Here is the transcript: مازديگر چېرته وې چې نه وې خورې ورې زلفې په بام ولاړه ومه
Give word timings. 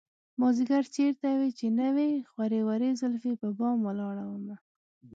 مازديگر 0.41 0.83
چېرته 0.95 1.27
وې 1.39 1.49
چې 1.59 1.67
نه 1.79 1.87
وې 1.95 2.11
خورې 2.29 2.61
ورې 2.67 2.89
زلفې 3.01 3.33
په 3.41 3.47
بام 3.57 3.77
ولاړه 3.83 4.23
ومه 4.27 4.57